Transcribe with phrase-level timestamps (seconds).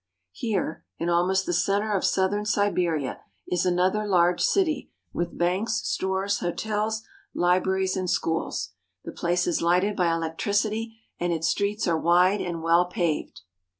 [0.31, 6.39] Here, in almost the center of southern Siberia, is another large city with banks, stores,^
[6.39, 7.03] hotels,
[7.35, 8.69] libraries, and schools.
[9.03, 13.41] The place is lighted by electricity and its streets are wide and well paved.